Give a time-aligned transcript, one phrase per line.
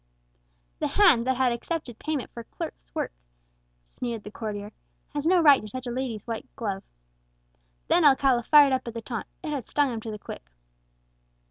[0.79, 3.11] "'The hand that had accepted payment for clerk's work,'
[3.87, 4.71] sneered the courtier,
[5.13, 6.81] 'has no right to touch a lady's white glove.'
[7.87, 10.49] Then Alcala fired up at the taunt; it had stung him to the quick.